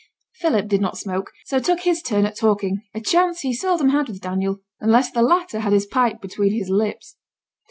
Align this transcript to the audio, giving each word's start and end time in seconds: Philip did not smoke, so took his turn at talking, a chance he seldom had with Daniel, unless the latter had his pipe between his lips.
Philip 0.33 0.67
did 0.67 0.81
not 0.81 0.97
smoke, 0.97 1.29
so 1.45 1.59
took 1.59 1.81
his 1.81 2.01
turn 2.01 2.25
at 2.25 2.35
talking, 2.35 2.81
a 2.95 2.99
chance 2.99 3.41
he 3.41 3.53
seldom 3.53 3.89
had 3.89 4.07
with 4.09 4.19
Daniel, 4.19 4.57
unless 4.79 5.11
the 5.11 5.21
latter 5.21 5.59
had 5.59 5.73
his 5.73 5.85
pipe 5.85 6.19
between 6.19 6.53
his 6.53 6.69
lips. 6.69 7.17